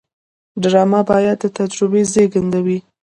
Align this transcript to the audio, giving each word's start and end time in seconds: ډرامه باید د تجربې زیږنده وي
ډرامه 0.61 1.01
باید 1.09 1.37
د 1.41 1.45
تجربې 1.57 2.01
زیږنده 2.13 2.59
وي 2.65 2.77